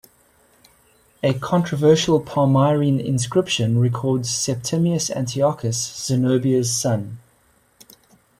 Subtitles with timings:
[1.21, 7.19] A controversial Palmyrene inscription records Septimius Antiochus, "Zenobia's son".